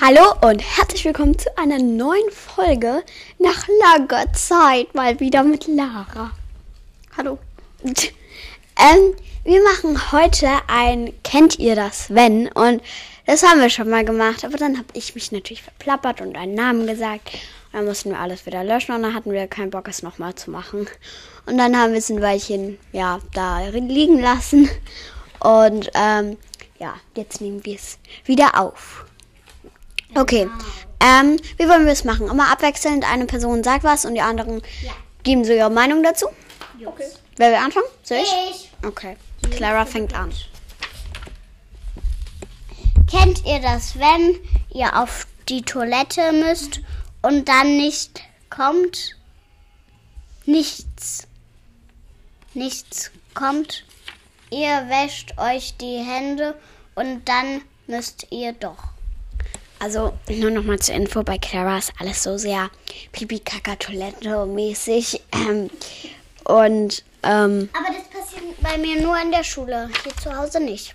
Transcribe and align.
Hallo 0.00 0.32
und 0.42 0.60
herzlich 0.60 1.04
willkommen 1.06 1.36
zu 1.36 1.58
einer 1.58 1.80
neuen 1.80 2.30
Folge 2.30 3.02
nach 3.40 3.66
langer 3.80 4.32
Zeit 4.32 4.94
mal 4.94 5.18
wieder 5.18 5.42
mit 5.42 5.66
Lara. 5.66 6.30
Hallo. 7.16 7.38
Ähm, 8.80 9.16
wir 9.42 9.60
machen 9.64 10.12
heute 10.12 10.48
ein 10.68 11.12
Kennt 11.24 11.58
ihr 11.58 11.74
das 11.74 12.14
wenn? 12.14 12.46
Und 12.46 12.80
das 13.26 13.42
haben 13.42 13.60
wir 13.60 13.70
schon 13.70 13.90
mal 13.90 14.04
gemacht, 14.04 14.44
aber 14.44 14.56
dann 14.56 14.78
habe 14.78 14.86
ich 14.92 15.16
mich 15.16 15.32
natürlich 15.32 15.64
verplappert 15.64 16.20
und 16.20 16.36
einen 16.36 16.54
Namen 16.54 16.86
gesagt. 16.86 17.34
Und 17.34 17.80
dann 17.80 17.86
mussten 17.86 18.10
wir 18.10 18.20
alles 18.20 18.46
wieder 18.46 18.62
löschen 18.62 18.94
und 18.94 19.02
dann 19.02 19.14
hatten 19.14 19.32
wir 19.32 19.48
keinen 19.48 19.70
Bock, 19.72 19.88
es 19.88 20.04
nochmal 20.04 20.36
zu 20.36 20.52
machen. 20.52 20.86
Und 21.46 21.58
dann 21.58 21.76
haben 21.76 21.90
wir 21.90 21.98
es 21.98 22.08
ein 22.08 22.22
Weilchen, 22.22 22.78
ja, 22.92 23.18
da 23.34 23.66
liegen 23.66 24.20
lassen. 24.20 24.70
Und 25.40 25.90
ähm, 25.94 26.36
ja, 26.78 26.94
jetzt 27.16 27.40
nehmen 27.40 27.64
wir 27.64 27.74
es 27.74 27.98
wieder 28.26 28.60
auf. 28.60 29.07
Okay. 30.14 30.48
Ähm, 31.00 31.38
wie 31.56 31.68
wollen 31.68 31.84
wir 31.84 31.92
es 31.92 32.04
machen? 32.04 32.28
Immer 32.28 32.50
abwechselnd, 32.50 33.10
eine 33.10 33.26
Person 33.26 33.62
sagt 33.62 33.84
was 33.84 34.04
und 34.04 34.14
die 34.14 34.20
anderen 34.20 34.62
geben 35.22 35.44
so 35.44 35.52
ihre 35.52 35.70
Meinung 35.70 36.02
dazu. 36.02 36.26
Okay. 36.84 37.04
Wer 37.36 37.50
will 37.50 37.58
anfangen? 37.58 37.86
Soll 38.02 38.18
ich? 38.18 38.32
Ich. 38.50 38.70
Okay. 38.84 39.16
Clara 39.50 39.84
fängt 39.86 40.14
an. 40.14 40.32
Kennt 43.10 43.44
ihr 43.46 43.60
das, 43.60 43.98
wenn 43.98 44.38
ihr 44.70 45.00
auf 45.00 45.26
die 45.48 45.62
Toilette 45.62 46.32
müsst 46.32 46.80
und 47.22 47.48
dann 47.48 47.76
nicht 47.76 48.20
kommt? 48.50 49.16
Nichts. 50.44 51.26
Nichts 52.54 53.10
kommt. 53.34 53.84
Ihr 54.50 54.88
wäscht 54.88 55.38
euch 55.38 55.76
die 55.76 55.98
Hände 55.98 56.58
und 56.94 57.28
dann 57.28 57.62
müsst 57.86 58.26
ihr 58.30 58.52
doch. 58.52 58.97
Also 59.80 60.12
nur 60.28 60.50
noch 60.50 60.64
mal 60.64 60.78
zur 60.78 60.94
Info, 60.96 61.22
bei 61.22 61.38
Clara 61.38 61.78
ist 61.78 61.92
alles 61.98 62.22
so 62.22 62.36
sehr 62.36 62.68
Pipi-Kaka-Toilette-mäßig. 63.12 65.22
Ähm, 65.32 65.70
und 66.44 67.02
ähm, 67.22 67.68
Aber 67.72 67.94
das 67.94 68.06
passiert 68.08 68.60
bei 68.60 68.76
mir 68.78 69.00
nur 69.00 69.16
in 69.20 69.30
der 69.30 69.44
Schule, 69.44 69.88
hier 70.02 70.16
zu 70.16 70.36
Hause 70.36 70.58
nicht. 70.60 70.94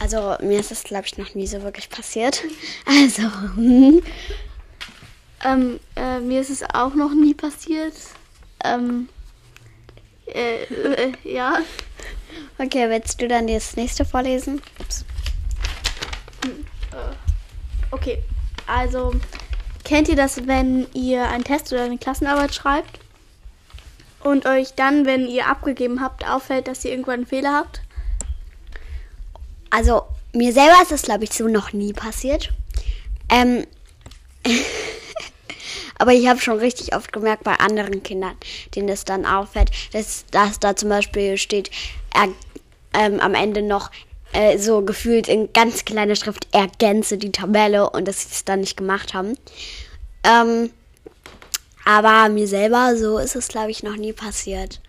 also 0.00 0.36
mir 0.40 0.58
ist 0.60 0.70
das, 0.70 0.84
glaube 0.84 1.04
ich, 1.06 1.18
noch 1.18 1.34
nie 1.34 1.46
so 1.46 1.62
wirklich 1.62 1.90
passiert. 1.90 2.42
Also, 2.86 3.22
hm. 3.56 4.02
Ähm, 5.44 5.78
äh, 5.94 6.18
mir 6.18 6.40
ist 6.40 6.50
es 6.50 6.62
auch 6.62 6.94
noch 6.94 7.12
nie 7.12 7.34
passiert. 7.34 7.94
Ähm, 8.64 9.08
äh, 10.26 10.64
äh, 10.64 11.12
ja. 11.24 11.58
okay, 12.58 12.88
willst 12.90 13.20
du 13.20 13.28
dann 13.28 13.46
das 13.46 13.76
nächste 13.76 14.04
vorlesen? 14.04 14.60
Ups. 14.80 15.04
Okay. 17.90 18.22
Also, 18.66 19.14
kennt 19.84 20.08
ihr 20.08 20.16
das, 20.16 20.46
wenn 20.46 20.86
ihr 20.92 21.26
einen 21.28 21.44
Test 21.44 21.72
oder 21.72 21.84
eine 21.84 21.98
Klassenarbeit 21.98 22.54
schreibt 22.54 23.00
und 24.20 24.46
euch 24.46 24.74
dann, 24.74 25.06
wenn 25.06 25.26
ihr 25.26 25.46
abgegeben 25.46 26.02
habt, 26.02 26.28
auffällt, 26.28 26.68
dass 26.68 26.84
ihr 26.84 26.90
irgendwann 26.90 27.20
einen 27.20 27.26
Fehler 27.26 27.54
habt? 27.54 27.80
Also, 29.70 30.02
mir 30.32 30.52
selber 30.52 30.82
ist 30.82 30.92
das, 30.92 31.02
glaube 31.02 31.24
ich, 31.24 31.32
so 31.32 31.48
noch 31.48 31.72
nie 31.72 31.92
passiert. 31.92 32.52
Ähm, 33.30 33.66
aber 35.98 36.12
ich 36.12 36.28
habe 36.28 36.40
schon 36.40 36.58
richtig 36.58 36.94
oft 36.94 37.12
gemerkt 37.12 37.44
bei 37.44 37.54
anderen 37.54 38.02
Kindern, 38.02 38.36
denen 38.74 38.88
das 38.88 39.04
dann 39.04 39.24
auffällt, 39.26 39.70
dass, 39.92 40.26
dass 40.30 40.60
da 40.60 40.76
zum 40.76 40.90
Beispiel 40.90 41.38
steht, 41.38 41.70
er, 42.14 42.28
ähm, 42.94 43.20
am 43.20 43.34
Ende 43.34 43.62
noch 43.62 43.90
äh, 44.32 44.58
so 44.58 44.82
gefühlt 44.82 45.28
in 45.28 45.52
ganz 45.52 45.84
kleiner 45.84 46.16
Schrift, 46.16 46.46
ergänze 46.52 47.18
die 47.18 47.32
Tabelle 47.32 47.90
und 47.90 48.06
dass 48.06 48.22
sie 48.22 48.28
es 48.30 48.44
dann 48.44 48.60
nicht 48.60 48.76
gemacht 48.76 49.14
haben. 49.14 49.36
Ähm, 50.24 50.70
aber 51.84 52.28
mir 52.28 52.46
selber, 52.46 52.96
so 52.96 53.18
ist 53.18 53.36
es, 53.36 53.48
glaube 53.48 53.70
ich, 53.70 53.82
noch 53.82 53.96
nie 53.96 54.12
passiert. 54.12 54.80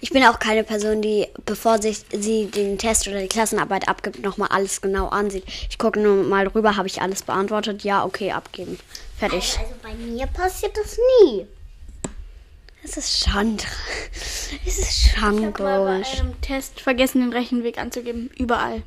Ich 0.00 0.10
bin 0.10 0.22
auch 0.24 0.38
keine 0.38 0.62
Person, 0.62 1.02
die, 1.02 1.26
bevor 1.46 1.80
sich 1.80 2.04
sie 2.12 2.46
den 2.46 2.78
Test 2.78 3.08
oder 3.08 3.20
die 3.20 3.28
Klassenarbeit 3.28 3.88
abgibt, 3.88 4.22
nochmal 4.22 4.48
alles 4.52 4.80
genau 4.80 5.08
ansieht. 5.08 5.44
Ich 5.68 5.78
gucke 5.78 5.98
nur 5.98 6.22
mal 6.22 6.46
rüber, 6.46 6.76
habe 6.76 6.86
ich 6.86 7.00
alles 7.00 7.22
beantwortet? 7.22 7.82
Ja, 7.82 8.04
okay, 8.04 8.30
abgeben. 8.30 8.78
Fertig. 9.18 9.58
Also 9.58 9.74
bei 9.82 9.94
mir 9.94 10.26
passiert 10.26 10.76
das 10.76 10.98
nie. 11.22 11.46
Es 12.88 12.96
ist 12.96 13.28
schon, 13.28 13.56
es 14.64 14.78
ist 14.78 15.08
schon 15.08 15.38
Ich 15.38 15.44
habe 15.44 15.62
mal 15.64 15.80
bei 15.80 15.92
komisch. 15.94 16.20
einem 16.20 16.40
Test 16.40 16.80
vergessen, 16.80 17.20
den 17.20 17.32
Rechenweg 17.32 17.78
anzugeben. 17.78 18.30
Überall. 18.38 18.82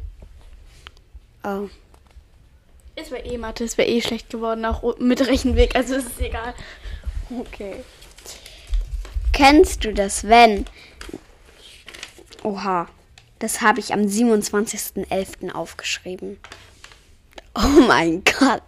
Oh. 1.44 1.68
Es 2.96 3.12
wäre 3.12 3.26
eh 3.26 3.38
Mathe, 3.38 3.66
es 3.66 3.78
wäre 3.78 3.90
eh 3.90 4.02
schlecht 4.02 4.30
geworden, 4.30 4.64
auch 4.66 4.98
mit 5.00 5.26
Rechenweg, 5.28 5.76
also 5.76 5.96
es 5.96 6.06
ist 6.06 6.22
egal. 6.22 6.54
Okay. 7.30 7.76
Kennst 9.34 9.84
du 9.84 9.94
das, 9.94 10.26
wenn? 10.28 10.66
Oha, 12.44 12.88
das 13.40 13.62
habe 13.62 13.80
ich 13.80 13.94
am 13.94 14.02
27.11. 14.02 15.52
aufgeschrieben. 15.52 16.40
Oh 17.64 17.82
mein 17.88 18.24
Gott. 18.24 18.62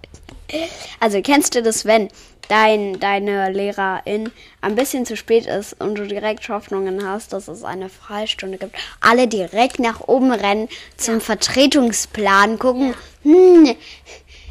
Also 1.00 1.22
kennst 1.22 1.56
du 1.56 1.62
das, 1.64 1.86
wenn 1.86 2.10
dein, 2.50 3.00
deine 3.00 3.50
Lehrerin 3.52 4.32
ein 4.60 4.76
bisschen 4.76 5.06
zu 5.06 5.16
spät 5.16 5.46
ist 5.46 5.80
und 5.80 5.96
du 5.96 6.06
direkt 6.06 6.50
Hoffnungen 6.50 7.08
hast, 7.08 7.32
dass 7.32 7.48
es 7.48 7.64
eine 7.64 7.88
Freistunde 7.90 8.58
gibt? 8.58 8.76
Alle 9.00 9.28
direkt 9.30 9.80
nach 9.80 10.02
oben 10.02 10.34
rennen 10.34 10.68
zum 10.98 11.22
Vertretungsplan, 11.22 12.60
gucken, 12.60 12.94
hm, 13.24 13.76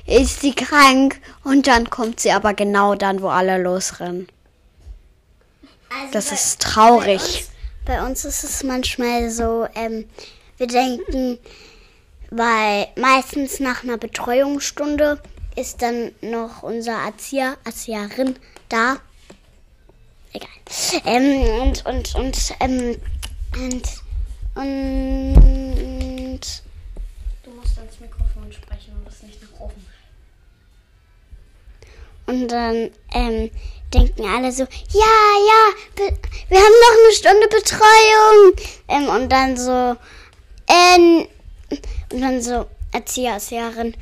ist 0.07 0.41
sie 0.41 0.55
krank? 0.55 1.21
Und 1.45 1.67
dann 1.67 1.91
kommt 1.91 2.21
sie 2.21 2.33
aber 2.33 2.55
genau 2.55 2.95
dann, 2.95 3.21
wo 3.21 3.29
alle 3.29 3.63
losrennen. 3.63 4.27
Also 5.91 6.13
Das 6.13 6.29
bei- 6.29 6.35
ist 6.37 6.63
traurig. 6.63 7.45
Bei 7.85 8.03
uns 8.07 8.25
ist 8.25 8.45
es 8.45 8.63
manchmal 8.63 9.31
so, 9.31 9.67
ähm, 9.75 10.09
wir 10.57 10.67
denken, 10.67 11.39
weil 12.31 12.89
meistens 12.97 13.61
nach 13.61 13.83
einer 13.83 13.99
Betreuungsstunde 13.99 15.21
ist 15.57 15.83
dann 15.83 16.13
noch 16.21 16.63
unser 16.63 16.93
Erzieher, 16.93 17.57
Erzieherin 17.65 18.37
da. 18.69 18.99
Egal. 20.33 20.49
Ähm, 21.05 21.43
und, 21.61 21.85
und, 21.85 22.15
und, 22.15 22.55
ähm, 22.61 22.97
und, 23.55 23.83
und, 24.55 26.63
Du 27.43 27.51
musst 27.51 27.79
ans 27.79 27.99
Mikrofon 28.01 28.53
sprechen 28.53 28.95
und 28.97 29.07
das 29.07 29.23
nicht 29.23 29.43
nach 29.43 29.61
oben. 29.61 29.85
und 32.27 32.49
dann, 32.49 32.91
ähm, 33.13 33.51
denken 33.93 34.25
alle 34.25 34.53
so, 34.53 34.63
ja, 34.63 34.69
ja, 35.51 35.75
wir 36.49 36.59
haben 36.59 36.67
noch 36.81 36.97
eine 37.05 37.13
Stunde 37.13 37.49
Betreuung. 37.49 38.55
Ähm, 38.89 39.09
und 39.09 39.29
dann 39.31 39.57
so, 39.57 39.97
äh, 40.69 41.27
und 42.13 42.21
dann 42.21 42.43
so, 42.43 42.67
Erzieher, 42.93 43.35
Erzieherin, 43.35 43.95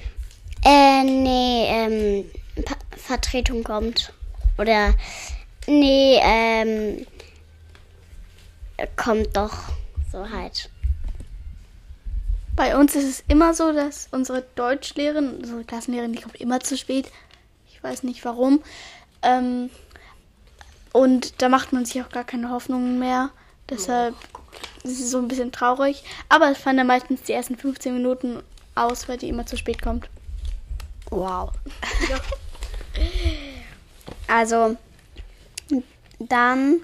äh, 0.65 1.03
nee, 1.05 1.67
ähm, 1.69 2.31
pa 2.65 2.75
Vertretung 2.97 3.63
kommt. 3.63 4.13
Oder, 4.59 4.95
nee, 5.67 6.19
ähm, 6.23 7.07
kommt 8.97 9.37
doch, 9.37 9.57
so 10.11 10.29
halt. 10.29 10.71
Bei 12.57 12.77
uns 12.77 12.97
ist 12.97 13.05
es 13.05 13.25
immer 13.29 13.55
so, 13.55 13.73
dass 13.73 14.09
unsere 14.11 14.43
Deutschlehrerin, 14.57 15.37
unsere 15.37 15.65
Klassenlehrerin, 15.65 16.13
die 16.13 16.23
kommt 16.23 16.41
immer 16.41 16.61
zu 16.61 16.77
spät. 16.77 17.11
Ich 17.71 17.83
weiß 17.83 18.03
nicht 18.03 18.25
warum. 18.25 18.63
Ähm, 19.23 19.71
und 20.93 21.41
da 21.41 21.49
macht 21.49 21.73
man 21.73 21.85
sich 21.85 22.03
auch 22.03 22.09
gar 22.09 22.25
keine 22.25 22.51
Hoffnungen 22.51 22.99
mehr. 22.99 23.31
Deshalb 23.71 24.17
ist 24.85 25.01
es 25.01 25.11
so 25.11 25.19
ein 25.19 25.29
bisschen 25.29 25.53
traurig. 25.53 26.03
Aber 26.29 26.51
es 26.51 26.59
fallen 26.59 26.77
dann 26.77 26.87
meistens 26.87 27.23
die 27.23 27.33
ersten 27.33 27.57
15 27.57 27.95
Minuten 27.95 28.43
aus, 28.75 29.09
weil 29.09 29.19
die 29.19 29.29
immer 29.29 29.47
zu 29.47 29.57
spät 29.57 29.83
kommt. 29.83 30.09
Wow. 31.11 31.51
Also, 34.27 34.77
dann, 36.19 36.81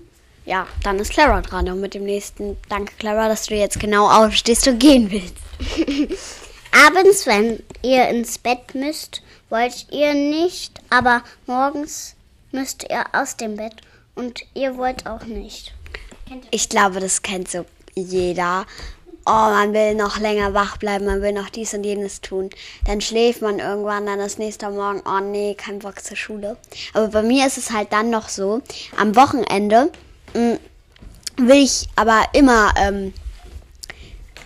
ja, 0.47 0.67
dann 0.83 0.99
ist 0.99 1.13
Clara 1.13 1.43
dran 1.43 1.69
und 1.69 1.81
mit 1.81 1.95
dem 1.95 2.05
nächsten. 2.05 2.57
Danke, 2.69 2.95
Clara, 2.99 3.29
dass 3.29 3.47
du 3.47 3.55
jetzt 3.55 3.79
genau 3.79 4.09
aufstehst 4.09 4.67
und 4.67 4.79
gehen 4.79 5.11
willst. 5.11 5.37
Abends, 6.87 7.27
wenn 7.27 7.63
ihr 7.83 8.09
ins 8.09 8.39
Bett 8.39 8.75
müsst, 8.75 9.23
wollt 9.51 9.87
ihr 9.91 10.15
nicht, 10.15 10.81
aber 10.91 11.23
morgens 11.47 12.17
müsst 12.51 12.85
ihr 12.91 13.05
aus 13.13 13.37
dem 13.37 13.57
Bett 13.57 13.77
und 14.15 14.41
ihr 14.55 14.77
wollt 14.77 15.07
auch 15.07 15.25
nicht. 15.25 15.73
Ich 16.51 16.69
glaube, 16.69 17.01
das 17.01 17.23
kennt 17.23 17.51
so 17.51 17.65
jeder. 17.95 18.67
Oh, 19.27 19.31
man 19.31 19.73
will 19.73 19.95
noch 19.95 20.19
länger 20.19 20.53
wach 20.53 20.77
bleiben, 20.77 21.07
man 21.07 21.23
will 21.23 21.33
noch 21.33 21.49
dies 21.49 21.73
und 21.73 21.85
jenes 21.85 22.21
tun. 22.21 22.51
Dann 22.87 23.01
schläft 23.01 23.41
man 23.41 23.59
irgendwann, 23.59 24.05
dann 24.05 24.21
ist 24.21 24.39
nächster 24.39 24.69
Morgen, 24.71 25.03
oh 25.07 25.21
nee, 25.21 25.55
kein 25.55 25.79
Bock 25.79 26.03
zur 26.05 26.17
Schule. 26.17 26.59
Aber 26.93 27.09
bei 27.09 27.23
mir 27.23 27.47
ist 27.47 27.57
es 27.57 27.71
halt 27.71 27.93
dann 27.93 28.11
noch 28.11 28.29
so, 28.29 28.61
am 28.99 29.17
Wochenende 29.17 29.91
mh, 30.35 30.59
will 31.39 31.63
ich 31.63 31.89
aber 31.97 32.23
immer, 32.35 32.75
ähm, 32.77 33.15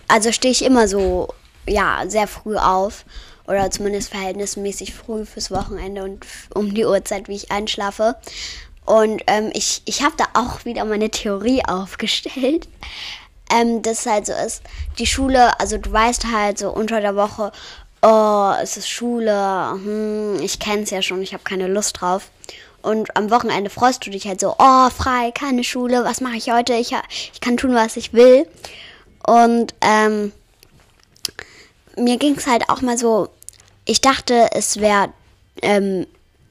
also 0.06 0.30
stehe 0.30 0.52
ich 0.52 0.64
immer 0.64 0.86
so, 0.86 1.34
ja, 1.66 2.04
sehr 2.06 2.28
früh 2.28 2.56
auf. 2.56 3.04
oder 3.48 3.70
zumindest 3.70 4.10
verhältnismäßig 4.10 4.94
früh 4.94 5.24
fürs 5.24 5.50
Wochenende 5.50 6.04
und 6.04 6.24
um 6.54 6.74
die 6.74 6.84
Uhrzeit, 6.84 7.28
wie 7.28 7.34
ich 7.34 7.50
einschlafe. 7.50 8.16
Und 8.84 9.22
ähm, 9.26 9.50
ich, 9.54 9.82
ich 9.86 10.02
habe 10.02 10.14
da 10.16 10.24
auch 10.34 10.64
wieder 10.64 10.84
meine 10.84 11.10
Theorie 11.10 11.62
aufgestellt, 11.66 12.68
ähm, 13.52 13.82
dass 13.82 14.00
es 14.00 14.06
halt 14.06 14.26
so 14.26 14.32
ist, 14.32 14.62
die 14.98 15.06
Schule, 15.06 15.58
also 15.60 15.78
du 15.78 15.92
weißt 15.92 16.26
halt 16.32 16.58
so 16.58 16.70
unter 16.70 17.00
der 17.00 17.16
Woche, 17.16 17.52
oh, 18.02 18.52
es 18.60 18.76
ist 18.76 18.88
Schule, 18.88 19.70
hm, 19.72 20.40
ich 20.40 20.58
kenn's 20.58 20.90
ja 20.90 21.02
schon, 21.02 21.22
ich 21.22 21.32
habe 21.32 21.44
keine 21.44 21.68
Lust 21.68 22.00
drauf. 22.00 22.30
Und 22.80 23.16
am 23.16 23.30
Wochenende 23.30 23.70
freust 23.70 24.06
du 24.06 24.10
dich 24.10 24.26
halt 24.26 24.40
so, 24.40 24.54
oh, 24.58 24.90
frei, 24.90 25.32
keine 25.32 25.64
Schule, 25.64 26.04
was 26.04 26.20
mache 26.20 26.36
ich 26.36 26.50
heute? 26.50 26.74
Ich, 26.74 26.94
ich 27.32 27.40
kann 27.40 27.56
tun, 27.56 27.74
was 27.74 27.96
ich 27.96 28.12
will. 28.12 28.46
Und 29.26 29.74
ähm, 29.80 30.32
mir 31.96 32.16
ging's 32.18 32.46
halt 32.46 32.68
auch 32.70 32.80
mal 32.80 32.96
so, 32.96 33.28
ich 33.84 34.00
dachte, 34.00 34.48
es 34.52 34.80
wäre 34.80 35.08
ähm, 35.60 36.06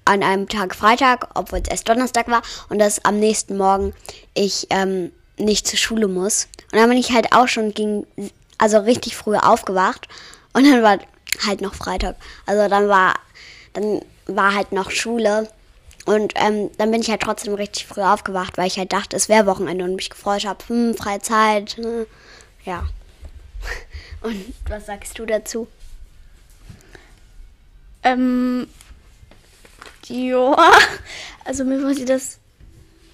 an 0.06 0.24
einem 0.24 0.48
Tag 0.48 0.76
Freitag, 0.76 1.30
obwohl 1.36 1.60
es 1.60 1.70
erst 1.70 1.88
Donnerstag 1.88 2.28
war, 2.28 2.42
und 2.70 2.80
dass 2.80 3.04
am 3.06 3.20
nächsten 3.20 3.58
Morgen 3.58 3.94
ich 4.34 4.68
ähm, 4.70 5.12
nicht 5.38 5.68
zur 5.68 5.78
Schule 5.78 6.08
muss. 6.08 6.48
Und 6.72 6.80
dann 6.80 6.90
bin 6.90 6.98
ich 6.98 7.12
halt 7.12 7.34
auch 7.34 7.48
schon 7.48 7.74
gegen, 7.74 8.06
also 8.58 8.80
richtig 8.80 9.16
früh 9.16 9.36
aufgewacht. 9.36 10.08
Und 10.54 10.66
dann 10.66 10.84
war 10.84 11.00
halt 11.46 11.62
noch 11.62 11.76
Freitag. 11.76 12.16
Also 12.46 12.68
dann 12.68 12.88
war, 12.90 13.16
dann 13.74 14.02
war 14.26 14.54
halt 14.56 14.72
noch 14.72 14.92
Schule. 14.92 15.50
Und 16.06 16.34
ähm, 16.36 16.72
dann 16.78 16.92
bin 16.92 17.02
ich 17.02 17.10
halt 17.10 17.22
trotzdem 17.22 17.54
richtig 17.54 17.86
früh 17.86 18.02
aufgewacht, 18.02 18.58
weil 18.58 18.68
ich 18.68 18.78
halt 18.78 18.94
dachte, 18.94 19.16
es 19.16 19.28
wäre 19.28 19.46
Wochenende 19.46 19.84
und 19.84 19.96
mich 19.96 20.10
gefreut 20.10 20.46
habe, 20.46 20.64
hm, 20.68 20.96
freie 20.96 21.20
Zeit. 21.22 21.76
hm, 21.78 22.06
Ja. 22.64 22.88
Und 24.22 24.54
was 24.68 24.86
sagst 24.88 25.20
du 25.20 25.26
dazu? 25.26 25.68
Ähm, 28.04 28.68
ja, 30.08 30.56
also 31.46 31.64
mir 31.66 31.82
passiert 31.82 32.10
das 32.10 32.40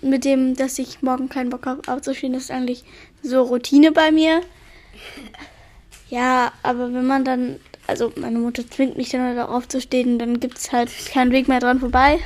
mit 0.03 0.25
dem, 0.25 0.55
dass 0.55 0.79
ich 0.79 1.01
morgen 1.01 1.29
keinen 1.29 1.49
Bock 1.49 1.65
habe 1.65 1.91
aufzustehen, 1.91 2.33
das 2.33 2.43
ist 2.43 2.51
eigentlich 2.51 2.83
so 3.21 3.41
Routine 3.41 3.91
bei 3.91 4.11
mir. 4.11 4.41
Ja, 6.09 6.51
aber 6.61 6.93
wenn 6.93 7.07
man 7.07 7.25
dann, 7.25 7.59
also 7.87 8.11
meine 8.15 8.39
Mutter 8.39 8.69
zwingt 8.69 8.97
mich 8.97 9.09
dann 9.09 9.21
halt 9.21 9.39
aufzustehen, 9.39 10.19
dann 10.19 10.39
gibt 10.39 10.57
es 10.57 10.71
halt 10.71 10.89
keinen 11.11 11.31
Weg 11.31 11.47
mehr 11.47 11.59
dran 11.59 11.79
vorbei. 11.79 12.19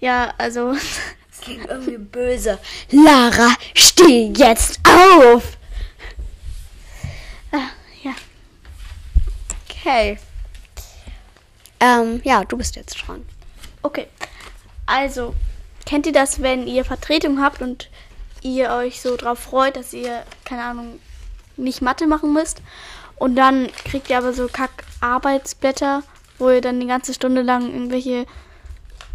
Ja, 0.00 0.32
also, 0.38 0.74
Das 1.36 1.44
klingt 1.44 1.66
irgendwie 1.68 1.98
böse. 1.98 2.58
Lara, 2.90 3.54
steh 3.74 4.32
jetzt 4.34 4.80
auf! 4.88 5.58
ah, 7.52 7.68
ja. 8.02 8.14
Okay. 9.68 10.18
Ähm, 11.78 12.22
ja, 12.24 12.42
du 12.44 12.56
bist 12.56 12.76
jetzt 12.76 12.94
dran. 12.94 13.22
Okay. 13.82 14.06
Also, 14.86 15.34
kennt 15.86 16.06
ihr 16.06 16.12
das, 16.12 16.42
wenn 16.42 16.66
ihr 16.66 16.84
Vertretung 16.84 17.40
habt 17.40 17.62
und 17.62 17.88
ihr 18.42 18.70
euch 18.70 19.00
so 19.00 19.16
drauf 19.16 19.38
freut, 19.38 19.76
dass 19.76 19.94
ihr, 19.94 20.22
keine 20.44 20.64
Ahnung, 20.64 21.00
nicht 21.56 21.80
Mathe 21.80 22.06
machen 22.06 22.32
müsst? 22.34 22.60
Und 23.16 23.36
dann 23.36 23.68
kriegt 23.84 24.10
ihr 24.10 24.18
aber 24.18 24.34
so 24.34 24.46
Kack-Arbeitsblätter, 24.46 26.02
wo 26.38 26.50
ihr 26.50 26.60
dann 26.60 26.80
die 26.80 26.86
ganze 26.86 27.14
Stunde 27.14 27.40
lang 27.40 27.72
irgendwelche 27.72 28.26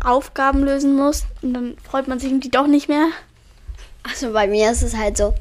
Aufgaben 0.03 0.63
lösen 0.63 0.95
müsst. 0.95 1.27
Und 1.43 1.53
dann 1.53 1.77
freut 1.87 2.07
man 2.07 2.19
sich 2.19 2.31
irgendwie 2.31 2.49
doch 2.49 2.65
nicht 2.65 2.89
mehr. 2.89 3.09
Also 4.03 4.33
bei 4.33 4.47
mir 4.47 4.71
ist 4.71 4.81
es 4.81 4.97
halt 4.97 5.17
so, 5.17 5.35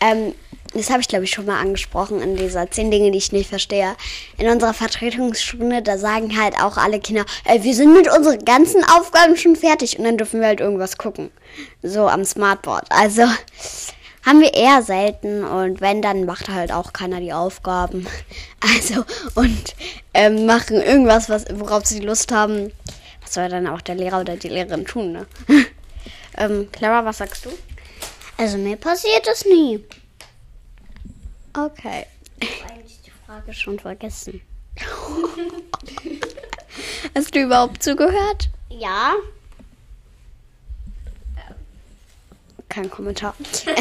ähm, 0.00 0.34
das 0.74 0.90
habe 0.90 1.00
ich 1.00 1.08
glaube 1.08 1.24
ich 1.24 1.30
schon 1.30 1.46
mal 1.46 1.60
angesprochen 1.60 2.20
in 2.20 2.36
dieser 2.36 2.70
zehn 2.70 2.90
Dinge, 2.90 3.10
die 3.10 3.18
ich 3.18 3.32
nicht 3.32 3.48
verstehe. 3.48 3.96
In 4.36 4.48
unserer 4.48 4.74
Vertretungsstunde, 4.74 5.82
da 5.82 5.98
sagen 5.98 6.40
halt 6.40 6.60
auch 6.60 6.76
alle 6.76 7.00
Kinder, 7.00 7.24
ey, 7.44 7.62
wir 7.62 7.74
sind 7.74 7.94
mit 7.94 8.10
unseren 8.10 8.44
ganzen 8.44 8.84
Aufgaben 8.84 9.36
schon 9.36 9.56
fertig 9.56 9.98
und 9.98 10.04
dann 10.04 10.18
dürfen 10.18 10.40
wir 10.40 10.48
halt 10.48 10.60
irgendwas 10.60 10.98
gucken. 10.98 11.30
So 11.82 12.08
am 12.08 12.24
Smartboard. 12.24 12.86
Also 12.90 13.24
haben 14.24 14.40
wir 14.40 14.52
eher 14.52 14.82
selten 14.82 15.42
und 15.42 15.80
wenn, 15.80 16.02
dann 16.02 16.26
macht 16.26 16.48
halt 16.48 16.70
auch 16.70 16.92
keiner 16.92 17.20
die 17.20 17.32
Aufgaben. 17.32 18.06
Also 18.60 19.04
und 19.36 19.76
ähm, 20.14 20.44
machen 20.44 20.82
irgendwas, 20.82 21.28
was, 21.28 21.44
worauf 21.54 21.86
sie 21.86 22.00
Lust 22.00 22.32
haben. 22.32 22.72
Was 23.22 23.34
soll 23.34 23.48
dann 23.48 23.68
auch 23.68 23.80
der 23.80 23.94
Lehrer 23.94 24.20
oder 24.20 24.36
die 24.36 24.48
Lehrerin 24.48 24.84
tun, 24.84 25.12
ne? 25.12 25.26
ähm, 26.36 26.68
Clara, 26.72 27.04
was 27.04 27.18
sagst 27.18 27.44
du? 27.44 27.50
Also 28.36 28.58
mir 28.58 28.76
passiert 28.76 29.28
das 29.28 29.44
nie. 29.44 29.84
Okay. 31.66 32.06
Ich 32.40 32.62
habe 32.62 32.74
eigentlich 32.74 33.00
die 33.02 33.10
Frage 33.10 33.52
schon 33.52 33.80
vergessen. 33.80 34.40
Hast 37.14 37.34
du 37.34 37.42
überhaupt 37.42 37.82
zugehört? 37.82 38.48
Ja. 38.68 39.14
Kein 42.68 42.90
Kommentar. 42.90 43.34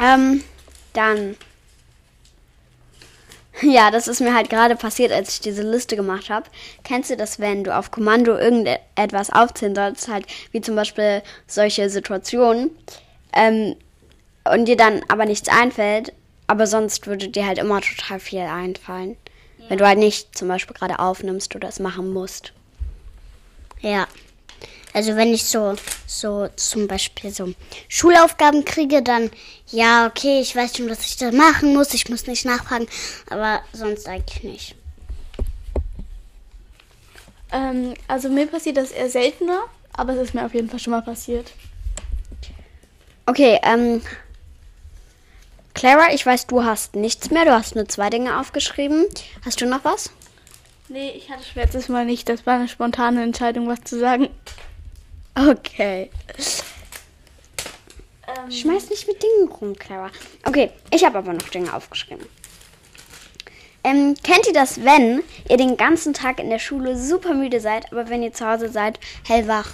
ähm, 0.00 0.44
dann. 0.92 1.36
Ja, 3.60 3.90
das 3.90 4.06
ist 4.08 4.20
mir 4.20 4.34
halt 4.34 4.50
gerade 4.50 4.76
passiert, 4.76 5.10
als 5.12 5.34
ich 5.34 5.40
diese 5.40 5.62
Liste 5.62 5.96
gemacht 5.96 6.30
habe. 6.30 6.48
Kennst 6.84 7.10
du 7.10 7.16
das, 7.16 7.40
wenn 7.40 7.64
du 7.64 7.76
auf 7.76 7.90
Kommando 7.90 8.36
irgendetwas 8.36 9.30
aufzählen 9.30 9.74
sollst, 9.74 10.08
halt 10.08 10.26
wie 10.52 10.60
zum 10.60 10.76
Beispiel 10.76 11.22
solche 11.46 11.90
Situationen, 11.90 12.70
ähm, 13.32 13.76
und 14.44 14.66
dir 14.66 14.76
dann 14.76 15.02
aber 15.08 15.24
nichts 15.24 15.48
einfällt, 15.48 16.12
aber 16.46 16.66
sonst 16.66 17.06
würde 17.06 17.28
dir 17.28 17.46
halt 17.46 17.58
immer 17.58 17.80
total 17.80 18.20
viel 18.20 18.40
einfallen. 18.40 19.16
Wenn 19.68 19.78
du 19.78 19.86
halt 19.86 19.98
nicht 19.98 20.36
zum 20.36 20.48
Beispiel 20.48 20.74
gerade 20.74 20.98
aufnimmst 20.98 21.54
oder 21.54 21.68
es 21.68 21.78
machen 21.78 22.12
musst. 22.12 22.52
Ja. 23.80 24.06
Also 24.92 25.16
wenn 25.16 25.32
ich 25.32 25.44
so, 25.44 25.74
so 26.06 26.48
zum 26.56 26.86
Beispiel 26.86 27.30
so 27.30 27.54
Schulaufgaben 27.88 28.64
kriege, 28.64 29.02
dann 29.02 29.30
ja, 29.68 30.06
okay, 30.06 30.40
ich 30.40 30.54
weiß 30.54 30.76
schon, 30.76 30.90
was 30.90 31.06
ich 31.06 31.16
da 31.16 31.30
machen 31.30 31.72
muss. 31.72 31.94
Ich 31.94 32.10
muss 32.10 32.26
nicht 32.26 32.44
nachfragen, 32.44 32.86
aber 33.30 33.60
sonst 33.72 34.06
eigentlich 34.06 34.42
nicht. 34.42 34.74
Ähm, 37.52 37.94
also 38.08 38.28
mir 38.28 38.46
passiert 38.46 38.76
das 38.76 38.90
eher 38.90 39.08
seltener, 39.08 39.62
aber 39.94 40.14
es 40.14 40.28
ist 40.28 40.34
mir 40.34 40.44
auf 40.44 40.54
jeden 40.54 40.68
Fall 40.68 40.80
schon 40.80 40.90
mal 40.90 41.02
passiert. 41.02 41.52
Okay, 43.26 43.58
ähm. 43.62 44.02
Clara, 45.74 46.12
ich 46.12 46.24
weiß, 46.24 46.46
du 46.46 46.64
hast 46.64 46.96
nichts 46.96 47.30
mehr. 47.30 47.44
Du 47.44 47.52
hast 47.52 47.74
nur 47.74 47.88
zwei 47.88 48.10
Dinge 48.10 48.38
aufgeschrieben. 48.38 49.06
Hast 49.44 49.60
du 49.60 49.66
noch 49.66 49.84
was? 49.84 50.10
Nee, 50.88 51.10
ich 51.10 51.30
hatte 51.30 51.44
schon 51.44 51.62
letztes 51.62 51.88
Mal 51.88 52.04
nicht. 52.04 52.28
Das 52.28 52.44
war 52.46 52.54
eine 52.54 52.68
spontane 52.68 53.22
Entscheidung, 53.22 53.68
was 53.68 53.80
zu 53.82 53.98
sagen. 53.98 54.28
Okay. 55.34 56.10
Schmeiß 58.50 58.90
nicht 58.90 59.06
mit 59.08 59.22
Dingen 59.22 59.48
rum, 59.48 59.76
Clara. 59.76 60.10
Okay, 60.44 60.70
ich 60.90 61.04
habe 61.04 61.18
aber 61.18 61.32
noch 61.32 61.48
Dinge 61.48 61.72
aufgeschrieben. 61.72 62.26
Ähm, 63.84 64.14
kennt 64.22 64.46
ihr 64.46 64.52
das, 64.52 64.84
wenn 64.84 65.22
ihr 65.48 65.56
den 65.56 65.76
ganzen 65.76 66.14
Tag 66.14 66.38
in 66.38 66.50
der 66.50 66.60
Schule 66.60 66.96
super 66.96 67.34
müde 67.34 67.60
seid, 67.60 67.90
aber 67.90 68.08
wenn 68.08 68.22
ihr 68.22 68.32
zu 68.32 68.46
Hause 68.46 68.68
seid, 68.68 69.00
hellwach? 69.26 69.70